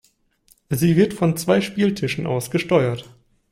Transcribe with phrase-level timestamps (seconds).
[0.71, 3.07] Sie wird von zwei Spieltischen aus gesteuert.